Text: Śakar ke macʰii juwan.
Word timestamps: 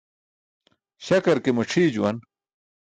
Śakar 1.05 1.37
ke 1.43 1.51
macʰii 1.57 1.91
juwan. 1.93 2.17